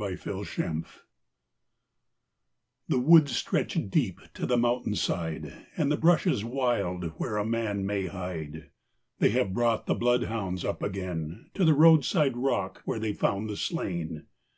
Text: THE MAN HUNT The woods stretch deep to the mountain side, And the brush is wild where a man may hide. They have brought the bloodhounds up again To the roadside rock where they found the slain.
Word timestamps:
THE 0.00 0.18
MAN 0.32 0.44
HUNT 0.46 0.86
The 2.88 2.98
woods 2.98 3.36
stretch 3.36 3.76
deep 3.90 4.18
to 4.32 4.46
the 4.46 4.56
mountain 4.56 4.94
side, 4.94 5.66
And 5.76 5.92
the 5.92 5.98
brush 5.98 6.26
is 6.26 6.42
wild 6.42 7.04
where 7.18 7.36
a 7.36 7.44
man 7.44 7.84
may 7.84 8.06
hide. 8.06 8.70
They 9.18 9.28
have 9.32 9.52
brought 9.52 9.84
the 9.84 9.94
bloodhounds 9.94 10.64
up 10.64 10.82
again 10.82 11.50
To 11.52 11.66
the 11.66 11.74
roadside 11.74 12.38
rock 12.38 12.80
where 12.86 12.98
they 12.98 13.12
found 13.12 13.50
the 13.50 13.58
slain. 13.58 14.24